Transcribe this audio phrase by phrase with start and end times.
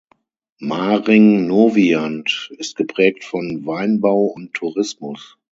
[0.59, 5.37] Maring-Noviand ist geprägt von Weinbau und Tourismus.